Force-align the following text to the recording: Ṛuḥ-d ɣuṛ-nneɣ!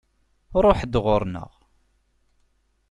Ṛuḥ-d 0.63 0.93
ɣuṛ-nneɣ! 1.05 1.51